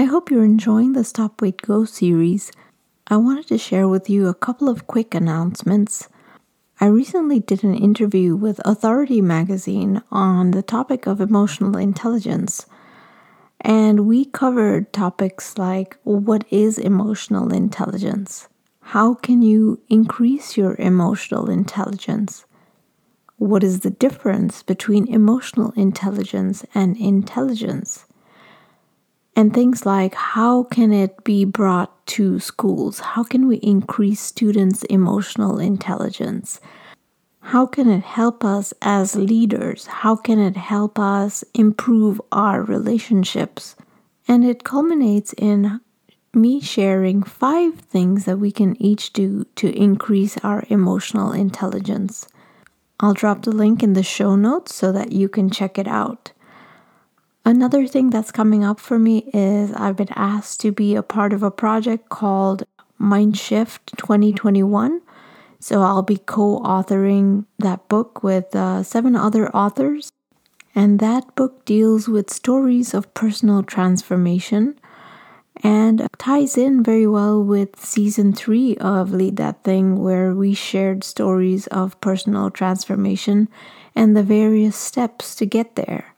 [0.00, 2.50] I hope you're enjoying the Stop Wait Go series.
[3.08, 6.08] I wanted to share with you a couple of quick announcements.
[6.80, 12.64] I recently did an interview with Authority magazine on the topic of emotional intelligence.
[13.60, 18.48] And we covered topics like what is emotional intelligence?
[18.80, 22.46] How can you increase your emotional intelligence?
[23.36, 28.06] What is the difference between emotional intelligence and intelligence?
[29.40, 33.00] And things like how can it be brought to schools?
[33.00, 36.60] How can we increase students' emotional intelligence?
[37.40, 39.86] How can it help us as leaders?
[39.86, 43.76] How can it help us improve our relationships?
[44.28, 45.80] And it culminates in
[46.34, 52.28] me sharing five things that we can each do to increase our emotional intelligence.
[53.00, 56.32] I'll drop the link in the show notes so that you can check it out.
[57.50, 61.32] Another thing that's coming up for me is I've been asked to be a part
[61.32, 62.62] of a project called
[63.00, 65.02] Mindshift 2021.
[65.58, 70.12] So I'll be co authoring that book with uh, seven other authors.
[70.76, 74.78] And that book deals with stories of personal transformation
[75.60, 81.02] and ties in very well with season three of Lead That Thing, where we shared
[81.02, 83.48] stories of personal transformation
[83.96, 86.14] and the various steps to get there.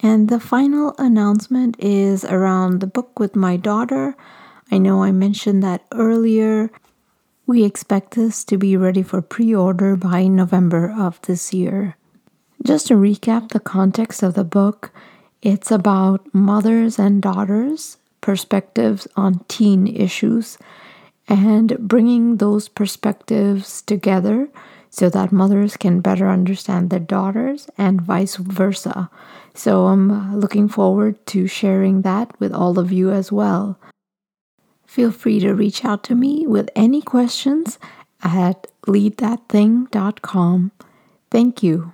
[0.00, 4.16] And the final announcement is around the book with my daughter.
[4.70, 6.70] I know I mentioned that earlier.
[7.46, 11.96] We expect this to be ready for pre order by November of this year.
[12.62, 14.90] Just to recap the context of the book,
[15.42, 20.56] it's about mothers and daughters perspectives on teen issues
[21.28, 24.48] and bringing those perspectives together
[24.94, 29.10] so that mothers can better understand their daughters and vice versa.
[29.52, 33.76] So I'm uh, looking forward to sharing that with all of you as well.
[34.86, 37.80] Feel free to reach out to me with any questions
[38.22, 40.70] at leadthatthing.com.
[41.28, 41.92] Thank you.